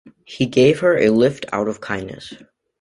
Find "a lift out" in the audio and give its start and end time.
0.97-1.67